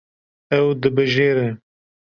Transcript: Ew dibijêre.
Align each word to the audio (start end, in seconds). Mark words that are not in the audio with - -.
Ew 0.57 0.65
dibijêre. 0.81 1.47